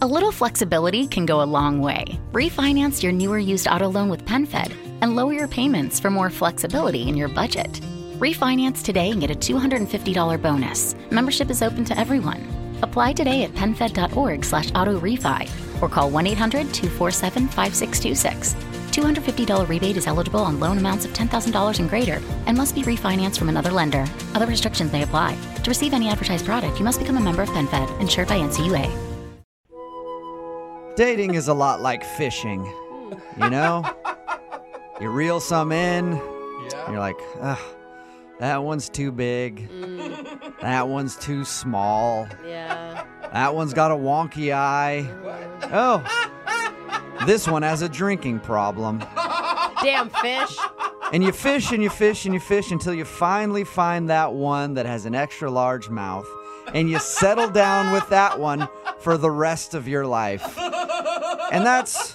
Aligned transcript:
A 0.00 0.06
little 0.06 0.30
flexibility 0.30 1.08
can 1.08 1.26
go 1.26 1.42
a 1.42 1.50
long 1.50 1.80
way. 1.80 2.20
Refinance 2.30 3.02
your 3.02 3.10
newer 3.10 3.38
used 3.38 3.66
auto 3.66 3.88
loan 3.88 4.08
with 4.08 4.24
PenFed 4.24 4.72
and 5.02 5.16
lower 5.16 5.32
your 5.32 5.48
payments 5.48 5.98
for 5.98 6.08
more 6.08 6.30
flexibility 6.30 7.08
in 7.08 7.16
your 7.16 7.26
budget. 7.26 7.80
Refinance 8.20 8.84
today 8.84 9.10
and 9.10 9.20
get 9.20 9.32
a 9.32 9.34
$250 9.34 10.40
bonus. 10.40 10.94
Membership 11.10 11.50
is 11.50 11.62
open 11.62 11.84
to 11.84 11.98
everyone. 11.98 12.46
Apply 12.82 13.12
today 13.12 13.42
at 13.42 13.50
penfed.org 13.54 14.44
slash 14.44 14.70
auto 14.72 15.00
refi 15.00 15.50
or 15.82 15.88
call 15.88 16.08
1-800-247-5626. 16.12 18.54
$250 18.92 19.68
rebate 19.68 19.96
is 19.96 20.06
eligible 20.06 20.40
on 20.40 20.60
loan 20.60 20.78
amounts 20.78 21.06
of 21.06 21.12
$10,000 21.12 21.80
and 21.80 21.90
greater 21.90 22.22
and 22.46 22.56
must 22.56 22.76
be 22.76 22.82
refinanced 22.82 23.36
from 23.36 23.48
another 23.48 23.72
lender. 23.72 24.06
Other 24.34 24.46
restrictions 24.46 24.92
may 24.92 25.02
apply. 25.02 25.36
To 25.64 25.68
receive 25.68 25.92
any 25.92 26.08
advertised 26.08 26.46
product, 26.46 26.78
you 26.78 26.84
must 26.84 27.00
become 27.00 27.16
a 27.16 27.20
member 27.20 27.42
of 27.42 27.48
PenFed, 27.48 28.00
insured 28.00 28.28
by 28.28 28.38
NCUA. 28.38 29.07
Dating 30.98 31.36
is 31.36 31.46
a 31.46 31.54
lot 31.54 31.80
like 31.80 32.02
fishing. 32.02 32.64
You 33.40 33.50
know? 33.50 33.84
You 35.00 35.10
reel 35.10 35.38
some 35.38 35.70
in, 35.70 36.14
Yeah. 36.16 36.90
you're 36.90 36.98
like, 36.98 37.14
ugh, 37.40 37.56
that 38.40 38.64
one's 38.64 38.88
too 38.88 39.12
big. 39.12 39.70
Mm. 39.70 40.60
That 40.60 40.88
one's 40.88 41.14
too 41.14 41.44
small. 41.44 42.26
Yeah. 42.44 43.04
That 43.32 43.54
one's 43.54 43.72
got 43.72 43.92
a 43.92 43.94
wonky 43.94 44.52
eye. 44.52 45.06
Oh, 45.72 46.02
this 47.26 47.46
one 47.46 47.62
has 47.62 47.82
a 47.82 47.88
drinking 47.88 48.40
problem. 48.40 48.98
Damn 49.84 50.10
fish. 50.10 50.58
And 51.12 51.22
you 51.22 51.30
fish 51.30 51.70
and 51.70 51.80
you 51.80 51.90
fish 51.90 52.24
and 52.24 52.34
you 52.34 52.40
fish 52.40 52.72
until 52.72 52.92
you 52.92 53.04
finally 53.04 53.62
find 53.62 54.10
that 54.10 54.32
one 54.32 54.74
that 54.74 54.84
has 54.84 55.06
an 55.06 55.14
extra 55.14 55.48
large 55.48 55.88
mouth. 55.88 56.26
And 56.74 56.90
you 56.90 56.98
settle 56.98 57.48
down 57.50 57.92
with 57.92 58.08
that 58.08 58.40
one 58.40 58.68
for 58.98 59.16
the 59.16 59.30
rest 59.30 59.74
of 59.74 59.86
your 59.86 60.04
life. 60.06 60.58
And 61.50 61.64
that's 61.64 62.14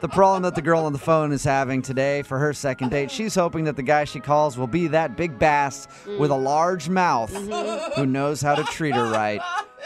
the 0.00 0.08
problem 0.08 0.42
that 0.42 0.54
the 0.54 0.62
girl 0.62 0.84
on 0.84 0.92
the 0.92 0.98
phone 0.98 1.32
is 1.32 1.44
having 1.44 1.82
today 1.82 2.22
for 2.22 2.38
her 2.38 2.52
second 2.52 2.90
date. 2.90 3.10
She's 3.10 3.34
hoping 3.34 3.64
that 3.64 3.76
the 3.76 3.82
guy 3.82 4.04
she 4.04 4.20
calls 4.20 4.56
will 4.56 4.66
be 4.66 4.88
that 4.88 5.16
big 5.16 5.38
bass 5.38 5.86
with 6.18 6.30
a 6.30 6.34
mm. 6.34 6.44
large 6.44 6.88
mouth 6.88 7.32
mm-hmm. 7.32 8.00
who 8.00 8.06
knows 8.06 8.40
how 8.40 8.54
to 8.54 8.64
treat 8.64 8.94
her 8.94 9.10
right. 9.10 9.40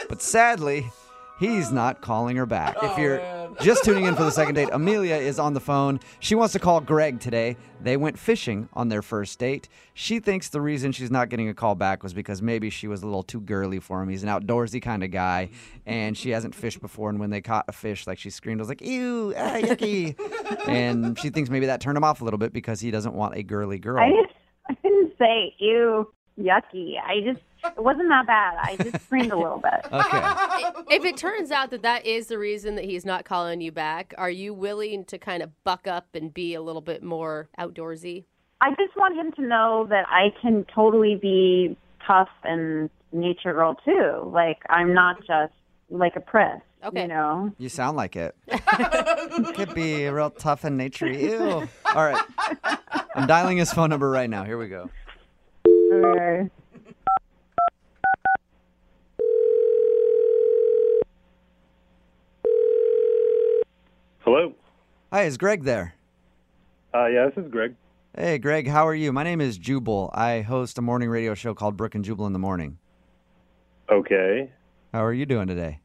But 0.07 0.21
sadly, 0.21 0.89
he's 1.39 1.71
not 1.71 2.01
calling 2.01 2.37
her 2.37 2.45
back. 2.45 2.75
If 2.77 2.91
oh, 2.91 2.97
you're 2.97 3.19
just 3.61 3.83
tuning 3.83 4.05
in 4.05 4.15
for 4.15 4.23
the 4.23 4.31
second 4.31 4.55
date, 4.55 4.69
Amelia 4.71 5.15
is 5.15 5.39
on 5.39 5.53
the 5.53 5.59
phone. 5.59 5.99
She 6.19 6.35
wants 6.35 6.53
to 6.53 6.59
call 6.59 6.81
Greg 6.81 7.19
today. 7.19 7.57
They 7.81 7.97
went 7.97 8.17
fishing 8.17 8.69
on 8.73 8.89
their 8.89 9.01
first 9.01 9.37
date. 9.39 9.69
She 9.93 10.19
thinks 10.19 10.49
the 10.49 10.61
reason 10.61 10.91
she's 10.91 11.11
not 11.11 11.29
getting 11.29 11.49
a 11.49 11.53
call 11.53 11.75
back 11.75 12.03
was 12.03 12.13
because 12.13 12.41
maybe 12.41 12.69
she 12.69 12.87
was 12.87 13.03
a 13.03 13.05
little 13.05 13.23
too 13.23 13.41
girly 13.41 13.79
for 13.79 14.01
him. 14.01 14.09
He's 14.09 14.23
an 14.23 14.29
outdoorsy 14.29 14.81
kind 14.81 15.03
of 15.03 15.11
guy, 15.11 15.49
and 15.85 16.17
she 16.17 16.31
hasn't 16.31 16.55
fished 16.55 16.81
before. 16.81 17.09
And 17.09 17.19
when 17.19 17.29
they 17.29 17.41
caught 17.41 17.65
a 17.67 17.71
fish, 17.71 18.07
like 18.07 18.17
she 18.17 18.29
screamed, 18.29 18.59
I 18.59 18.63
was 18.63 18.69
like, 18.69 18.81
ew, 18.81 19.33
ah, 19.37 19.57
yucky. 19.57 20.15
and 20.67 21.17
she 21.19 21.29
thinks 21.29 21.49
maybe 21.49 21.67
that 21.67 21.81
turned 21.81 21.97
him 21.97 22.03
off 22.03 22.21
a 22.21 22.23
little 22.23 22.39
bit 22.39 22.53
because 22.53 22.79
he 22.79 22.91
doesn't 22.91 23.13
want 23.13 23.35
a 23.35 23.43
girly 23.43 23.79
girl. 23.79 23.99
I 23.99 24.25
I 24.69 24.75
didn't 24.81 25.13
say 25.17 25.53
ew, 25.59 26.11
yucky. 26.39 26.95
I 26.99 27.21
just 27.23 27.41
it 27.77 27.83
wasn't 27.83 28.09
that 28.09 28.27
bad. 28.27 28.57
I 28.61 28.75
just 28.77 29.05
screamed 29.05 29.31
a 29.31 29.37
little 29.37 29.59
bit. 29.59 29.71
Okay. 29.95 30.63
If 30.89 31.05
it 31.05 31.17
turns 31.17 31.51
out 31.51 31.71
that 31.71 31.81
that 31.83 32.05
is 32.05 32.27
the 32.27 32.37
reason 32.37 32.75
that 32.75 32.85
he's 32.85 33.05
not 33.05 33.23
calling 33.25 33.61
you 33.61 33.71
back, 33.71 34.13
are 34.17 34.29
you 34.29 34.53
willing 34.53 35.05
to 35.05 35.17
kind 35.17 35.41
of 35.41 35.51
buck 35.63 35.87
up 35.87 36.07
and 36.13 36.33
be 36.33 36.53
a 36.53 36.61
little 36.61 36.81
bit 36.81 37.01
more 37.01 37.49
outdoorsy? 37.57 38.25
I 38.61 38.71
just 38.71 38.95
want 38.95 39.15
him 39.15 39.31
to 39.33 39.41
know 39.41 39.87
that 39.89 40.05
I 40.09 40.33
can 40.41 40.65
totally 40.73 41.15
be 41.15 41.77
tough 42.05 42.29
and 42.43 42.89
nature 43.11 43.53
girl 43.53 43.75
too. 43.85 44.29
Like 44.31 44.59
I'm 44.69 44.93
not 44.93 45.19
just 45.19 45.53
like 45.89 46.15
a 46.15 46.21
priss. 46.21 46.61
Okay. 46.83 47.03
You 47.03 47.07
know. 47.07 47.51
You 47.57 47.69
sound 47.69 47.97
like 47.97 48.15
it. 48.15 48.35
Could 49.55 49.73
be 49.73 50.07
real 50.07 50.29
tough 50.29 50.63
and 50.63 50.79
naturey. 50.79 51.19
Ew. 51.21 51.67
All 51.95 52.05
right. 52.05 52.21
I'm 53.15 53.27
dialing 53.27 53.57
his 53.57 53.73
phone 53.73 53.89
number 53.89 54.09
right 54.09 54.29
now. 54.29 54.43
Here 54.43 54.57
we 54.57 54.67
go. 54.67 54.89
Okay. 55.67 56.49
Hi, 65.15 65.23
is 65.23 65.37
Greg 65.37 65.63
there? 65.63 65.95
Uh, 66.93 67.05
yeah, 67.05 67.29
this 67.29 67.45
is 67.45 67.49
Greg. 67.49 67.73
Hey, 68.17 68.37
Greg, 68.37 68.67
how 68.67 68.85
are 68.85 68.93
you? 68.93 69.13
My 69.13 69.23
name 69.23 69.39
is 69.39 69.57
Jubal. 69.57 70.11
I 70.13 70.41
host 70.41 70.77
a 70.77 70.81
morning 70.81 71.07
radio 71.07 71.33
show 71.33 71.53
called 71.53 71.77
Brooke 71.77 71.95
and 71.95 72.03
Jubal 72.03 72.27
in 72.27 72.33
the 72.33 72.39
Morning. 72.39 72.77
Okay. 73.89 74.51
How 74.91 75.05
are 75.05 75.13
you 75.13 75.25
doing 75.25 75.47
today? 75.47 75.79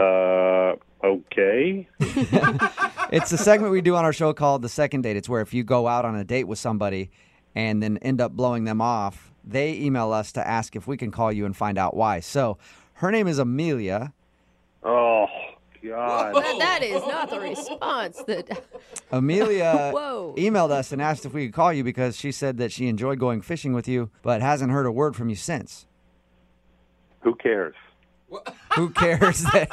Uh, 0.00 0.74
okay. 1.04 1.88
It's 3.12 3.30
a 3.30 3.38
segment 3.38 3.70
we 3.70 3.82
do 3.82 3.94
on 3.94 4.04
our 4.04 4.12
show 4.12 4.32
called 4.32 4.62
The 4.62 4.68
Second 4.68 5.02
Date. 5.02 5.16
It's 5.16 5.28
where 5.28 5.40
if 5.40 5.54
you 5.54 5.62
go 5.62 5.86
out 5.86 6.04
on 6.04 6.16
a 6.16 6.24
date 6.24 6.48
with 6.48 6.58
somebody 6.58 7.08
and 7.54 7.80
then 7.80 7.98
end 7.98 8.20
up 8.20 8.32
blowing 8.32 8.64
them 8.64 8.80
off, 8.80 9.30
they 9.44 9.74
email 9.74 10.12
us 10.12 10.32
to 10.32 10.44
ask 10.44 10.74
if 10.74 10.88
we 10.88 10.96
can 10.96 11.12
call 11.12 11.30
you 11.30 11.46
and 11.46 11.56
find 11.56 11.78
out 11.78 11.94
why. 11.94 12.18
So 12.18 12.58
her 12.94 13.12
name 13.12 13.28
is 13.28 13.38
Amelia. 13.38 14.12
Oh, 14.82 15.26
God. 15.82 16.34
That, 16.34 16.58
that 16.58 16.82
is 16.82 17.02
not 17.06 17.30
the 17.30 17.40
response 17.40 18.22
that. 18.26 18.64
Amelia 19.12 19.90
Whoa. 19.94 20.34
emailed 20.36 20.70
us 20.70 20.92
and 20.92 21.02
asked 21.02 21.26
if 21.26 21.34
we 21.34 21.46
could 21.46 21.54
call 21.54 21.72
you 21.72 21.84
because 21.84 22.16
she 22.16 22.32
said 22.32 22.58
that 22.58 22.72
she 22.72 22.88
enjoyed 22.88 23.18
going 23.18 23.42
fishing 23.42 23.72
with 23.72 23.88
you, 23.88 24.10
but 24.22 24.40
hasn't 24.40 24.72
heard 24.72 24.86
a 24.86 24.92
word 24.92 25.16
from 25.16 25.28
you 25.28 25.36
since. 25.36 25.86
Who 27.20 27.34
cares? 27.34 27.74
Who 28.76 28.90
cares 28.90 29.42
that? 29.42 29.68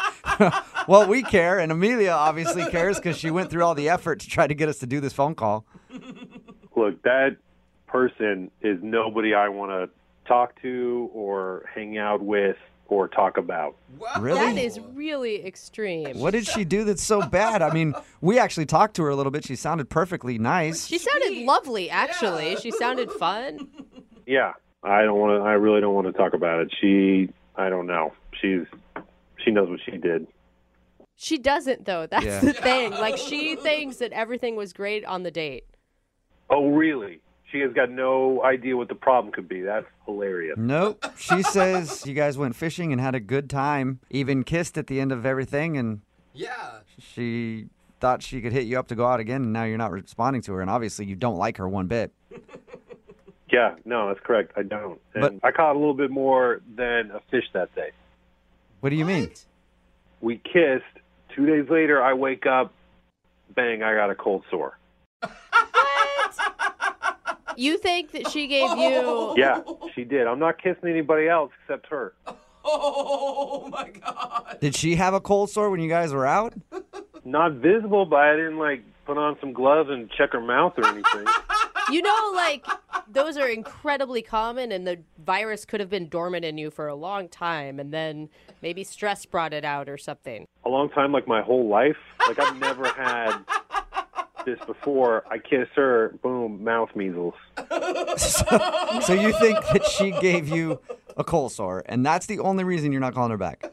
well, 0.87 1.07
we 1.07 1.23
care, 1.23 1.59
and 1.59 1.71
Amelia 1.71 2.11
obviously 2.11 2.65
cares 2.69 2.97
because 2.97 3.17
she 3.17 3.31
went 3.31 3.49
through 3.49 3.63
all 3.63 3.75
the 3.75 3.87
effort 3.89 4.19
to 4.19 4.27
try 4.27 4.47
to 4.47 4.53
get 4.53 4.67
us 4.67 4.79
to 4.79 4.85
do 4.85 4.99
this 4.99 5.13
phone 5.13 5.33
call. 5.33 5.65
Look, 6.75 7.01
that 7.03 7.37
person 7.87 8.51
is 8.61 8.79
nobody 8.81 9.33
I 9.33 9.49
want 9.49 9.71
to 9.71 9.89
talk 10.27 10.61
to 10.61 11.09
or 11.13 11.65
hang 11.73 11.97
out 11.97 12.21
with 12.21 12.57
or 12.91 13.07
talk 13.07 13.37
about. 13.37 13.75
Really? 14.19 14.39
That 14.39 14.57
is 14.57 14.79
really 14.93 15.45
extreme. 15.45 16.17
What 16.19 16.31
did 16.31 16.47
she 16.47 16.63
do 16.65 16.83
that's 16.83 17.03
so 17.03 17.21
bad? 17.21 17.61
I 17.61 17.71
mean, 17.73 17.93
we 18.21 18.39
actually 18.39 18.65
talked 18.65 18.95
to 18.95 19.03
her 19.03 19.09
a 19.09 19.15
little 19.15 19.31
bit. 19.31 19.45
She 19.45 19.55
sounded 19.55 19.89
perfectly 19.89 20.37
nice. 20.37 20.85
She 20.87 20.97
sounded 20.97 21.45
lovely, 21.45 21.89
actually. 21.89 22.55
She 22.57 22.71
sounded 22.71 23.11
fun. 23.11 23.69
Yeah, 24.25 24.53
I 24.83 25.03
don't 25.03 25.19
want 25.19 25.41
to. 25.41 25.47
I 25.47 25.53
really 25.53 25.81
don't 25.81 25.93
want 25.93 26.07
to 26.07 26.13
talk 26.13 26.33
about 26.33 26.59
it. 26.61 26.73
She, 26.79 27.29
I 27.55 27.69
don't 27.69 27.87
know. 27.87 28.13
She's, 28.41 28.61
she 29.43 29.51
knows 29.51 29.69
what 29.69 29.79
she 29.85 29.97
did. 29.97 30.27
She 31.15 31.37
doesn't, 31.37 31.85
though. 31.85 32.07
That's 32.07 32.25
Yeah. 32.25 32.39
the 32.39 32.53
thing. 32.53 32.91
Like, 32.91 33.17
she 33.17 33.55
thinks 33.55 33.97
that 33.97 34.13
everything 34.13 34.55
was 34.55 34.71
great 34.71 35.03
on 35.03 35.23
the 35.23 35.31
date. 35.31 35.65
Oh, 36.49 36.69
really? 36.69 37.19
She 37.51 37.59
has 37.61 37.73
got 37.73 37.89
no 37.89 38.43
idea 38.43 38.77
what 38.77 38.89
the 38.89 38.95
problem 38.95 39.33
could 39.33 39.47
be. 39.49 39.61
That's 39.61 39.85
hilarious. 40.05 40.55
Nope. 40.57 41.03
She 41.17 41.41
says 41.41 42.05
you 42.05 42.13
guys 42.13 42.37
went 42.37 42.55
fishing 42.55 42.91
and 42.91 43.01
had 43.01 43.15
a 43.15 43.19
good 43.19 43.49
time, 43.49 43.99
even 44.11 44.43
kissed 44.43 44.77
at 44.77 44.87
the 44.87 44.99
end 44.99 45.11
of 45.11 45.25
everything, 45.25 45.75
and 45.77 46.01
Yeah. 46.33 46.53
she 46.99 47.67
thought 47.99 48.21
she 48.21 48.39
could 48.41 48.53
hit 48.53 48.65
you 48.65 48.77
up 48.77 48.87
to 48.89 48.95
go 48.95 49.05
out 49.07 49.19
again, 49.19 49.41
and 49.43 49.53
now 49.53 49.63
you're 49.63 49.77
not 49.79 49.91
responding 49.91 50.41
to 50.43 50.53
her, 50.53 50.61
and 50.61 50.69
obviously 50.69 51.05
you 51.05 51.15
don't 51.15 51.37
like 51.37 51.57
her 51.57 51.67
one 51.67 51.87
bit. 51.87 52.11
Yeah, 53.51 53.77
no, 53.83 54.07
that's 54.09 54.19
correct. 54.23 54.51
I 54.55 54.61
don't. 54.61 55.01
And 55.15 55.21
But- 55.21 55.33
I 55.43 55.51
caught 55.51 55.75
a 55.75 55.79
little 55.79 55.95
bit 55.95 56.11
more 56.11 56.61
than 56.75 57.09
a 57.09 57.19
fish 57.31 57.45
that 57.53 57.73
day. 57.73 57.89
What 58.79 58.91
do 58.91 58.95
you 58.95 59.05
mean? 59.05 59.31
We 60.21 60.37
kissed. 60.37 60.83
Two 61.35 61.47
days 61.47 61.67
later, 61.67 61.99
I 61.99 62.13
wake 62.13 62.45
up, 62.45 62.71
bang, 63.55 63.81
I 63.81 63.95
got 63.95 64.11
a 64.11 64.15
cold 64.15 64.43
sore. 64.51 64.77
You 67.59 67.77
think 67.77 68.11
that 68.11 68.29
she 68.31 68.47
gave 68.47 68.77
you. 68.77 69.33
Yeah, 69.37 69.61
she 69.93 70.05
did. 70.05 70.27
I'm 70.27 70.39
not 70.39 70.63
kissing 70.63 70.89
anybody 70.89 71.27
else 71.27 71.51
except 71.61 71.87
her. 71.87 72.13
Oh 72.63 73.67
my 73.69 73.89
God. 73.89 74.57
Did 74.61 74.75
she 74.75 74.95
have 74.95 75.13
a 75.13 75.19
cold 75.19 75.49
sore 75.49 75.69
when 75.69 75.81
you 75.81 75.89
guys 75.89 76.13
were 76.13 76.25
out? 76.25 76.53
Not 77.25 77.53
visible, 77.55 78.05
but 78.05 78.17
I 78.19 78.35
didn't 78.37 78.59
like 78.59 78.83
put 79.05 79.17
on 79.17 79.37
some 79.41 79.51
gloves 79.51 79.89
and 79.89 80.09
check 80.09 80.31
her 80.31 80.39
mouth 80.41 80.73
or 80.77 80.85
anything. 80.87 81.25
You 81.91 82.03
know, 82.03 82.31
like, 82.35 82.67
those 83.11 83.35
are 83.35 83.47
incredibly 83.49 84.21
common, 84.21 84.71
and 84.71 84.85
the 84.85 84.99
virus 85.25 85.65
could 85.65 85.79
have 85.79 85.89
been 85.89 86.07
dormant 86.07 86.45
in 86.45 86.59
you 86.59 86.69
for 86.69 86.87
a 86.87 86.93
long 86.93 87.27
time, 87.27 87.79
and 87.79 87.91
then 87.91 88.29
maybe 88.61 88.83
stress 88.83 89.25
brought 89.25 89.53
it 89.53 89.65
out 89.65 89.89
or 89.89 89.97
something. 89.97 90.45
a 90.63 90.69
long 90.69 90.89
time, 90.89 91.11
like 91.11 91.27
my 91.27 91.41
whole 91.41 91.67
life. 91.67 91.97
Like 92.27 92.39
I've 92.39 92.59
never 92.59 92.85
had 92.89 93.39
this 94.45 94.59
before. 94.65 95.23
I 95.29 95.37
kiss 95.37 95.67
her, 95.75 96.15
boom, 96.21 96.63
mouth 96.63 96.89
measles. 96.95 97.33
So 99.01 99.13
you 99.13 99.31
think 99.39 99.57
that 99.73 99.85
she 99.85 100.11
gave 100.11 100.49
you 100.49 100.79
a 101.17 101.23
cold 101.23 101.51
sore, 101.51 101.83
and 101.85 102.05
that's 102.05 102.25
the 102.25 102.39
only 102.39 102.63
reason 102.63 102.91
you're 102.91 103.01
not 103.01 103.13
calling 103.13 103.31
her 103.31 103.37
back? 103.37 103.63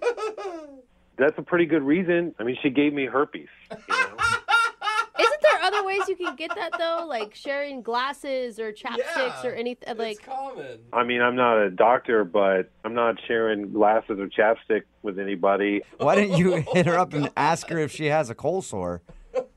That's 1.19 1.37
a 1.39 1.43
pretty 1.43 1.67
good 1.67 1.83
reason. 1.83 2.35
I 2.39 2.45
mean, 2.45 2.57
she 2.63 2.71
gave 2.71 2.93
me 2.93 3.07
herpes. 3.07 3.49
You 3.71 3.77
know? 3.89 3.97
Isn't 5.19 5.41
there 5.43 5.63
other 5.63 5.85
ways 5.85 5.97
ways 5.99 6.09
you 6.09 6.17
can 6.17 6.37
get 6.37 6.55
that 6.55 6.73
though? 6.79 7.07
Like 7.09 7.35
sharing 7.35 7.83
glasses 7.83 8.59
or 8.59 8.73
chapsticks 8.73 9.43
Yeah, 9.45 9.47
or 9.47 9.53
anything? 9.53 9.97
Like, 9.97 10.17
it's 10.17 10.27
common. 10.27 10.79
I 10.93 11.05
mean, 11.05 11.23
I'm 11.23 11.37
not 11.37 11.59
a 11.59 11.71
doctor, 11.71 12.25
but 12.25 12.71
I'm 12.85 12.95
not 12.95 13.17
sharing 13.27 13.73
glasses 13.73 14.19
or 14.19 14.29
chapstick 14.29 14.83
with 15.03 15.19
anybody. 15.19 15.83
Why 15.99 16.15
didn't 16.15 16.39
you 16.39 16.65
hit 16.73 16.87
her 16.87 16.99
up 16.99 17.13
and 17.13 17.31
ask 17.37 17.69
her 17.69 17.79
if 17.79 17.93
she 17.93 18.07
has 18.07 18.31
a 18.31 18.35
cold 18.35 18.65
sore? 18.65 19.03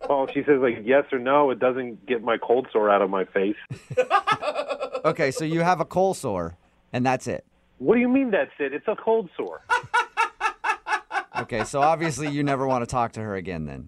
Well, 0.09 0.27
she 0.33 0.41
says 0.43 0.59
like 0.59 0.79
yes 0.83 1.05
or 1.11 1.19
no, 1.19 1.51
it 1.51 1.59
doesn't 1.59 2.05
get 2.07 2.23
my 2.23 2.37
cold 2.37 2.67
sore 2.73 2.89
out 2.89 3.01
of 3.01 3.09
my 3.09 3.25
face. 3.25 3.55
Okay, 5.05 5.31
so 5.31 5.45
you 5.45 5.61
have 5.61 5.79
a 5.79 5.85
cold 5.85 6.17
sore, 6.17 6.57
and 6.91 7.05
that's 7.05 7.25
it. 7.25 7.45
What 7.77 7.95
do 7.95 8.01
you 8.01 8.09
mean 8.09 8.31
that's 8.31 8.51
it? 8.59 8.73
It's 8.73 8.87
a 8.89 8.97
cold 8.97 9.29
sore. 9.37 9.61
Okay, 11.39 11.63
so 11.63 11.79
obviously 11.81 12.27
you 12.27 12.43
never 12.43 12.67
want 12.67 12.81
to 12.81 12.85
talk 12.85 13.13
to 13.13 13.21
her 13.21 13.35
again 13.35 13.65
then. 13.65 13.87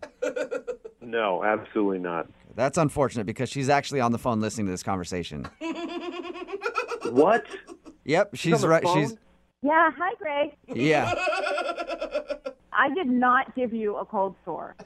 No, 1.02 1.44
absolutely 1.44 2.00
not. 2.00 2.28
That's 2.56 2.78
unfortunate 2.78 3.26
because 3.26 3.50
she's 3.50 3.68
actually 3.68 4.00
on 4.00 4.14
the 4.14 4.18
phone 4.18 4.40
listening 4.40 4.68
to 4.68 4.72
this 4.72 4.84
conversation. 4.84 5.46
What? 7.12 7.44
Yep, 8.06 8.36
she's 8.36 8.54
on 8.54 8.62
the 8.62 8.70
right. 8.70 8.84
phone? 8.84 9.02
She's 9.10 9.18
Yeah, 9.64 9.92
hi, 9.98 10.14
Greg. 10.18 10.52
yeah. 10.68 11.14
I 12.72 12.94
did 12.94 13.08
not 13.08 13.54
give 13.54 13.74
you 13.74 13.98
a 13.98 14.06
cold 14.06 14.36
sore. 14.46 14.78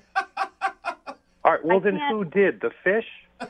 Well, 1.68 1.78
I 1.78 1.80
then 1.80 1.98
can't- 1.98 2.16
who 2.16 2.26
did? 2.26 2.62
The 2.62 2.72
fish? 2.84 3.06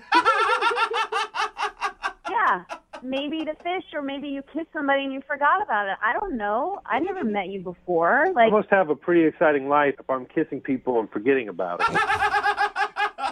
Yeah, 2.29 2.63
maybe 3.01 3.39
the 3.45 3.56
fish, 3.63 3.83
or 3.94 4.01
maybe 4.01 4.27
you 4.27 4.41
kissed 4.53 4.67
somebody 4.73 5.03
and 5.03 5.13
you 5.13 5.21
forgot 5.27 5.62
about 5.62 5.88
it. 5.88 5.95
I 6.03 6.12
don't 6.13 6.35
know. 6.38 6.81
I 6.85 7.00
never 7.00 7.23
met 7.23 7.47
you 7.47 7.59
before. 7.62 8.25
I 8.27 8.31
Like, 8.31 8.51
must 8.51 8.69
have 8.71 8.89
a 8.89 8.95
pretty 8.95 9.23
exciting 9.25 9.69
life 9.69 9.95
if 10.00 10.09
I'm 10.09 10.25
kissing 10.25 10.59
people 10.59 11.00
and 11.00 11.09
forgetting 11.09 11.47
about 11.50 11.81
it. 11.81 11.88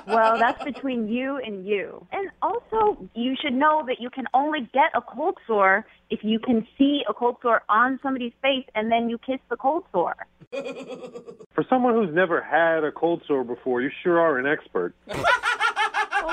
well, 0.07 0.37
that's 0.37 0.63
between 0.63 1.07
you 1.07 1.37
and 1.37 1.65
you. 1.65 2.05
And 2.11 2.29
also, 2.41 3.09
you 3.15 3.35
should 3.41 3.53
know 3.53 3.83
that 3.87 3.99
you 3.99 4.09
can 4.09 4.25
only 4.33 4.61
get 4.73 4.91
a 4.93 5.01
cold 5.01 5.37
sore 5.47 5.85
if 6.09 6.19
you 6.23 6.39
can 6.39 6.67
see 6.77 7.01
a 7.09 7.13
cold 7.13 7.37
sore 7.41 7.63
on 7.69 7.99
somebody's 8.03 8.33
face 8.41 8.65
and 8.75 8.91
then 8.91 9.09
you 9.09 9.17
kiss 9.17 9.39
the 9.49 9.55
cold 9.57 9.83
sore. 9.91 10.15
For 10.51 11.63
someone 11.69 11.93
who's 11.93 12.13
never 12.13 12.41
had 12.41 12.83
a 12.83 12.91
cold 12.91 13.23
sore 13.27 13.43
before, 13.43 13.81
you 13.81 13.89
sure 14.03 14.19
are 14.19 14.37
an 14.37 14.45
expert. 14.45 14.93
oh 15.09 15.15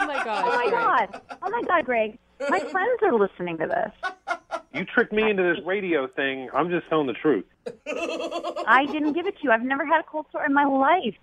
my 0.06 0.22
god. 0.24 0.44
Oh 0.44 0.56
my 0.56 0.68
Greg. 0.68 0.72
god! 0.72 1.22
Oh 1.42 1.50
my 1.50 1.62
god, 1.66 1.84
Greg! 1.84 2.18
My 2.48 2.58
friends 2.60 3.00
are 3.02 3.12
listening 3.18 3.58
to 3.58 3.66
this. 3.66 4.12
You 4.72 4.84
tricked 4.84 5.12
me 5.12 5.28
into 5.28 5.42
this 5.42 5.58
radio 5.66 6.06
thing. 6.06 6.48
I'm 6.54 6.70
just 6.70 6.88
telling 6.88 7.08
the 7.08 7.12
truth. 7.14 7.44
I 8.66 8.86
didn't 8.90 9.14
give 9.14 9.26
it 9.26 9.36
to 9.38 9.42
you. 9.42 9.50
I've 9.50 9.62
never 9.62 9.84
had 9.84 10.00
a 10.00 10.04
cold 10.04 10.26
sore 10.30 10.44
in 10.44 10.54
my 10.54 10.64
life. 10.64 11.16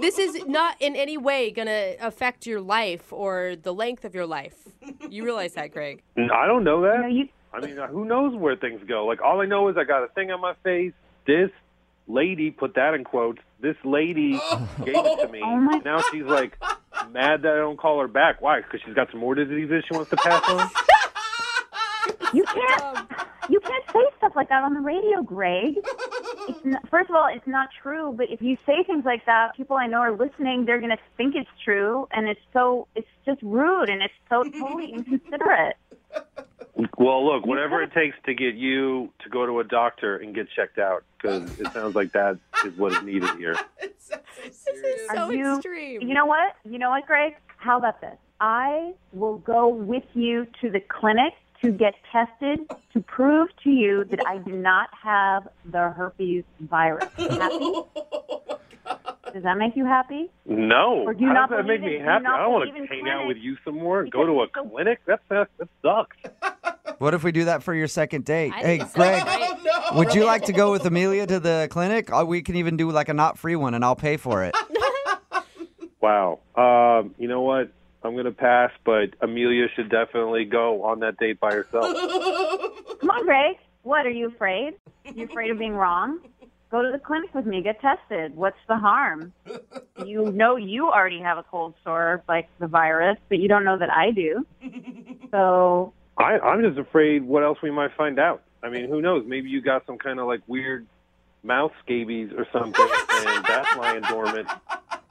This 0.00 0.18
is 0.18 0.44
not 0.46 0.76
in 0.80 0.94
any 0.94 1.18
way 1.18 1.50
going 1.50 1.66
to 1.66 1.96
affect 2.00 2.46
your 2.46 2.60
life 2.60 3.12
or 3.12 3.56
the 3.60 3.74
length 3.74 4.04
of 4.04 4.14
your 4.14 4.26
life. 4.26 4.68
You 5.08 5.24
realize 5.24 5.54
that, 5.54 5.72
Greg? 5.72 6.02
I 6.16 6.46
don't 6.46 6.62
know 6.62 6.82
that. 6.82 6.96
You 6.96 7.02
know, 7.02 7.08
you 7.08 7.28
I 7.52 7.60
mean, 7.60 7.76
who 7.90 8.04
knows 8.04 8.36
where 8.36 8.56
things 8.56 8.80
go? 8.88 9.06
Like, 9.06 9.20
all 9.22 9.40
I 9.40 9.46
know 9.46 9.68
is 9.68 9.76
I 9.76 9.84
got 9.84 10.04
a 10.04 10.08
thing 10.08 10.30
on 10.30 10.40
my 10.40 10.54
face. 10.62 10.92
This 11.26 11.50
lady, 12.06 12.50
put 12.50 12.74
that 12.74 12.94
in 12.94 13.02
quotes, 13.02 13.40
this 13.60 13.76
lady 13.84 14.32
gave 14.84 14.94
it 14.96 15.26
to 15.26 15.28
me. 15.32 15.40
Oh 15.42 15.56
my- 15.56 15.80
now 15.84 16.00
she's 16.12 16.24
like 16.24 16.56
mad 17.10 17.42
that 17.42 17.52
I 17.52 17.56
don't 17.56 17.78
call 17.78 18.00
her 18.00 18.08
back. 18.08 18.40
Why? 18.40 18.60
Because 18.60 18.80
she's 18.84 18.94
got 18.94 19.10
some 19.10 19.20
more 19.20 19.34
diseases 19.34 19.84
she 19.88 19.94
wants 19.94 20.10
to 20.10 20.16
pass 20.16 20.48
on? 20.48 20.70
You 22.34 22.44
can't. 22.44 23.08
You 23.50 23.60
can't 23.60 23.84
say 23.92 24.00
stuff 24.18 24.32
like 24.34 24.48
that 24.48 24.62
on 24.64 24.72
the 24.74 24.80
radio, 24.80 25.22
Greg. 25.22 25.76
It's 26.48 26.64
not, 26.64 26.88
first 26.88 27.10
of 27.10 27.16
all, 27.16 27.28
it's 27.30 27.46
not 27.46 27.68
true. 27.82 28.14
But 28.16 28.30
if 28.30 28.40
you 28.40 28.56
say 28.64 28.82
things 28.86 29.04
like 29.04 29.26
that, 29.26 29.54
people 29.54 29.76
I 29.76 29.86
know 29.86 29.98
are 29.98 30.12
listening. 30.16 30.64
They're 30.64 30.80
gonna 30.80 30.96
think 31.16 31.34
it's 31.36 31.50
true, 31.62 32.08
and 32.10 32.26
it's 32.28 32.40
so 32.52 32.88
it's 32.94 33.06
just 33.26 33.40
rude, 33.42 33.88
and 33.90 34.02
it's 34.02 34.14
so 34.30 34.44
totally 34.44 34.92
inconsiderate. 34.92 35.76
Well, 36.98 37.24
look, 37.24 37.46
whatever 37.46 37.82
it 37.82 37.92
takes 37.92 38.16
to 38.26 38.34
get 38.34 38.54
you 38.54 39.12
to 39.22 39.28
go 39.28 39.46
to 39.46 39.60
a 39.60 39.64
doctor 39.64 40.16
and 40.16 40.34
get 40.34 40.48
checked 40.50 40.78
out, 40.78 41.04
because 41.16 41.58
it 41.60 41.70
sounds 41.72 41.94
like 41.94 42.12
that 42.12 42.38
is 42.64 42.76
what 42.76 42.92
is 42.92 43.02
needed 43.02 43.30
here. 43.38 43.56
It 43.80 43.94
so 43.98 44.16
This 44.42 44.66
is 44.66 45.08
so 45.14 45.30
you- 45.30 45.54
extreme. 45.56 46.00
You 46.02 46.14
know 46.14 46.26
what? 46.26 46.56
You 46.64 46.78
know 46.78 46.90
what, 46.90 47.06
Greg? 47.06 47.34
How 47.58 47.78
about 47.78 48.00
this? 48.00 48.16
I 48.40 48.94
will 49.12 49.38
go 49.38 49.68
with 49.68 50.04
you 50.14 50.46
to 50.60 50.70
the 50.70 50.80
clinic 50.80 51.32
to 51.62 51.70
get 51.70 51.94
tested 52.12 52.60
to 52.92 53.00
prove 53.00 53.48
to 53.64 53.70
you 53.70 54.04
that 54.10 54.20
I 54.26 54.38
do 54.38 54.52
not 54.52 54.88
have 55.02 55.48
the 55.70 55.90
herpes 55.90 56.44
virus. 56.60 57.04
Happy? 57.16 57.72
Does 59.32 59.42
that 59.42 59.56
make 59.58 59.74
you 59.74 59.84
happy? 59.84 60.30
No. 60.46 61.02
Or 61.06 61.14
do 61.14 61.22
you 61.22 61.28
How 61.28 61.32
not 61.34 61.50
does 61.50 61.58
that 61.58 61.66
make 61.66 61.80
me 61.80 61.86
in- 61.86 61.92
do 61.92 61.98
you 61.98 62.04
happy? 62.04 62.26
I 62.26 62.38
don't 62.42 62.52
want 62.52 62.72
to 62.76 62.86
hang 62.86 63.08
out 63.08 63.26
with 63.26 63.38
you 63.38 63.56
some 63.64 63.74
more. 63.74 64.02
and 64.02 64.12
Go 64.12 64.24
to 64.26 64.42
a 64.42 64.46
so- 64.54 64.68
clinic? 64.68 65.00
That's, 65.06 65.22
that, 65.30 65.48
that 65.58 65.68
sucks. 65.82 66.16
What 66.98 67.12
if 67.12 67.24
we 67.24 67.32
do 67.32 67.46
that 67.46 67.64
for 67.64 67.74
your 67.74 67.88
second 67.88 68.24
date? 68.24 68.52
I 68.54 68.58
Hey, 68.58 68.62
think 68.78 68.82
it's 68.84 68.92
Greg, 68.94 69.24
great. 69.24 69.64
No. 69.64 69.98
would 69.98 70.14
you 70.14 70.24
like 70.24 70.44
to 70.44 70.52
go 70.52 70.70
with 70.70 70.86
Amelia 70.86 71.26
to 71.26 71.40
the 71.40 71.66
clinic? 71.70 72.08
Uh, 72.12 72.24
We 72.24 72.40
can 72.40 72.54
even 72.54 72.76
do 72.76 72.88
like 72.92 73.08
a 73.08 73.14
not 73.14 73.36
free 73.36 73.56
one, 73.56 73.74
and 73.74 73.84
I'll 73.84 73.96
pay 73.96 74.16
for 74.16 74.44
it. 74.44 74.54
Wow. 76.00 76.40
Um, 76.54 77.14
you 77.18 77.28
know 77.28 77.40
what? 77.40 77.72
I'm 78.04 78.12
going 78.12 78.26
to 78.26 78.32
pass, 78.32 78.70
but 78.84 79.14
Amelia 79.20 79.66
should 79.74 79.88
definitely 79.88 80.44
go 80.44 80.82
on 80.84 81.00
that 81.00 81.16
date 81.16 81.40
by 81.40 81.52
herself. 81.52 81.86
Come 83.00 83.10
on, 83.10 83.24
Greg. 83.24 83.56
What, 83.82 84.06
are 84.06 84.10
you 84.10 84.28
afraid? 84.28 84.74
You 85.14 85.24
afraid 85.24 85.50
of 85.50 85.58
being 85.58 85.74
wrong? 85.74 86.20
Go 86.70 86.82
to 86.82 86.90
the 86.90 86.98
clinic 86.98 87.34
with 87.34 87.46
me. 87.46 87.62
Get 87.62 87.80
tested. 87.80 88.34
What's 88.36 88.58
the 88.68 88.76
harm? 88.76 89.32
You 90.04 90.32
know 90.32 90.56
you 90.56 90.88
already 90.90 91.20
have 91.20 91.38
a 91.38 91.44
cold 91.44 91.74
sore, 91.84 92.22
like 92.28 92.48
the 92.58 92.66
virus, 92.66 93.16
but 93.28 93.38
you 93.38 93.48
don't 93.48 93.64
know 93.64 93.78
that 93.78 93.90
I 93.90 94.10
do. 94.10 94.46
So 95.30 95.92
I, 96.18 96.38
I'm 96.38 96.62
just 96.62 96.78
afraid 96.78 97.22
what 97.24 97.42
else 97.42 97.58
we 97.62 97.70
might 97.70 97.92
find 97.96 98.18
out. 98.18 98.42
I 98.62 98.70
mean, 98.70 98.88
who 98.88 99.00
knows? 99.00 99.24
Maybe 99.26 99.50
you 99.50 99.60
got 99.60 99.86
some 99.86 99.98
kind 99.98 100.18
of 100.18 100.26
like 100.26 100.40
weird 100.46 100.86
mouth 101.42 101.72
scabies 101.84 102.30
or 102.36 102.46
something, 102.52 102.88
and 103.10 103.44
that's 103.44 103.76
lying 103.76 104.02
dormant. 104.02 104.48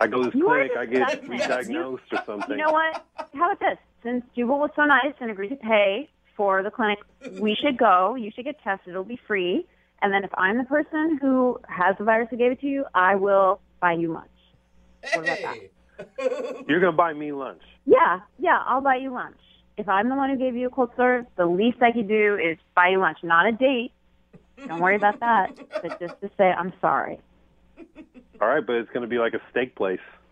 I 0.04 0.08
go 0.08 0.20
to 0.20 0.26
this 0.26 0.36
You 0.36 0.46
clinic, 0.46 0.72
I 0.78 0.86
get 0.86 1.28
re-diagnosed 1.30 2.04
or 2.12 2.24
something. 2.26 2.58
You 2.58 2.66
know 2.66 2.74
what? 2.74 3.06
How 3.34 3.52
about 3.52 3.60
this? 3.62 3.78
Since 4.04 4.26
Jubal 4.36 4.60
was 4.60 4.70
so 4.76 4.84
nice 4.84 5.14
and 5.22 5.32
agreed 5.32 5.50
to 5.50 5.56
pay 5.56 6.10
for 6.36 6.62
the 6.62 6.70
clinic, 6.70 7.00
we 7.40 7.56
should 7.56 7.78
go. 7.78 8.16
You 8.16 8.30
should 8.36 8.44
get 8.44 8.62
tested. 8.62 8.90
It'll 8.90 9.06
be 9.06 9.20
free. 9.26 9.66
And 10.02 10.14
then 10.14 10.26
if 10.26 10.32
I'm 10.38 10.58
the 10.58 10.66
person 10.66 11.18
who 11.22 11.58
has 11.70 11.96
the 11.98 12.04
virus 12.04 12.28
who 12.30 12.36
gave 12.36 12.52
it 12.52 12.60
to 12.60 12.68
you, 12.68 12.84
I 12.94 13.16
will 13.16 13.62
buy 13.80 13.94
you 13.94 14.12
lunch. 14.12 14.28
What 15.14 15.24
about 15.24 15.40
that? 15.42 15.56
Hey. 15.56 16.64
You're 16.68 16.82
going 16.82 16.92
to 16.92 16.98
buy 16.98 17.14
me 17.14 17.32
lunch. 17.32 17.62
Yeah, 17.86 18.20
yeah, 18.40 18.62
I'll 18.66 18.82
buy 18.82 18.98
you 18.98 19.14
lunch. 19.14 19.38
If 19.78 19.88
I'm 19.88 20.10
the 20.10 20.16
one 20.16 20.30
who 20.30 20.36
gave 20.36 20.54
you 20.56 20.68
a 20.68 20.70
cold 20.70 20.90
sore, 20.98 21.26
the 21.38 21.46
least 21.46 21.82
I 21.82 21.94
could 21.94 22.10
do 22.10 22.36
is 22.36 22.58
buy 22.76 22.90
you 22.90 23.00
lunch. 23.00 23.20
Not 23.24 23.46
a 23.46 23.54
date. 23.54 23.94
Don't 24.68 24.82
worry 24.82 24.98
about 24.98 25.22
that. 25.22 25.56
But 25.82 25.98
just 26.02 26.20
to 26.20 26.30
say 26.38 26.52
I'm 26.52 26.74
sorry. 26.82 27.20
All 28.42 28.48
right, 28.48 28.66
but 28.66 28.76
it's 28.76 28.90
going 28.90 29.02
to 29.04 29.08
be 29.08 29.18
like 29.20 29.34
a 29.34 29.42
steak 29.52 29.76
place. 29.76 30.00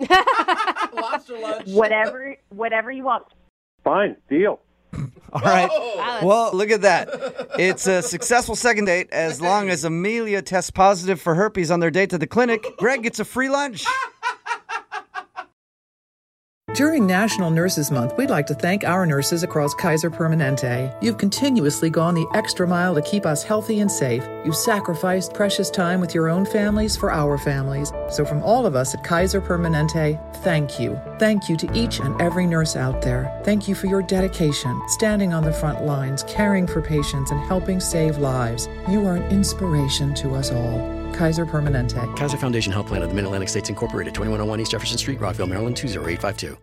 Lobster 0.94 1.38
lunch. 1.38 1.68
Whatever 1.68 2.36
whatever 2.50 2.92
you 2.92 3.04
want. 3.04 3.26
Fine, 3.84 4.16
deal. 4.30 4.60
All 5.34 5.42
right. 5.42 5.70
Oh. 5.72 5.94
Wow, 5.98 6.20
Well, 6.24 6.52
look 6.54 6.70
at 6.72 6.82
that. 6.82 7.10
It's 7.60 7.86
a 7.86 8.02
successful 8.02 8.56
second 8.56 8.86
date 8.86 9.10
as 9.12 9.42
long 9.42 9.70
as 9.70 9.84
Amelia 9.84 10.42
tests 10.42 10.72
positive 10.72 11.22
for 11.22 11.36
herpes 11.36 11.70
on 11.70 11.80
their 11.82 11.92
date 11.92 12.10
to 12.12 12.18
the 12.18 12.26
clinic. 12.26 12.66
Greg 12.78 13.04
gets 13.04 13.20
a 13.20 13.26
free 13.26 13.50
lunch. 13.50 13.86
During 16.82 17.06
National 17.06 17.52
Nurses 17.52 17.92
Month, 17.92 18.18
we'd 18.18 18.32
like 18.32 18.48
to 18.48 18.56
thank 18.56 18.84
our 18.84 19.06
nurses 19.06 19.44
across 19.44 19.72
Kaiser 19.76 20.10
Permanente. 20.10 20.92
You've 21.00 21.20
continuously 21.20 21.92
gone 21.92 22.16
the 22.16 22.26
extra 22.34 22.68
mile 22.68 22.96
to 22.96 23.04
keep 23.04 23.24
us 23.24 23.44
healthy 23.44 23.82
and 23.82 23.92
safe. 23.92 24.24
You've 24.44 24.56
sacrificed 24.56 25.36
precious 25.36 25.70
time 25.70 26.02
with 26.02 26.16
your 26.16 26.28
own 26.28 26.44
families 26.44 26.98
for 26.98 27.12
our 27.12 27.38
families. 27.38 27.94
So, 28.10 28.26
from 28.26 28.42
all 28.42 28.66
of 28.66 28.76
us 28.76 28.96
at 28.96 29.04
Kaiser 29.04 29.40
Permanente, 29.40 30.20
thank 30.38 30.80
you. 30.80 31.00
Thank 31.20 31.48
you 31.48 31.56
to 31.58 31.72
each 31.72 32.00
and 32.00 32.20
every 32.20 32.48
nurse 32.48 32.76
out 32.76 33.04
there. 33.04 33.32
Thank 33.44 33.68
you 33.68 33.76
for 33.76 33.86
your 33.86 34.02
dedication, 34.02 34.82
standing 34.88 35.36
on 35.36 35.44
the 35.44 35.54
front 35.54 35.86
lines, 35.86 36.24
caring 36.24 36.66
for 36.66 36.82
patients, 36.82 37.30
and 37.30 37.40
helping 37.42 37.80
save 37.80 38.18
lives. 38.18 38.68
You 38.90 39.06
are 39.06 39.18
an 39.18 39.32
inspiration 39.32 40.16
to 40.16 40.34
us 40.34 40.52
all. 40.52 40.80
Kaiser 41.14 41.46
Permanente. 41.46 42.18
Kaiser 42.18 42.38
Foundation 42.38 42.74
Health 42.74 42.88
Plan 42.88 43.04
of 43.04 43.10
the 43.10 43.16
Mid 43.16 43.26
Atlantic 43.26 43.50
States 43.50 43.70
Incorporated, 43.70 44.16
2101 44.16 44.62
East 44.62 44.72
Jefferson 44.72 44.98
Street, 44.98 45.22
Rockville, 45.22 45.46
Maryland, 45.46 45.78
20852. 45.78 46.58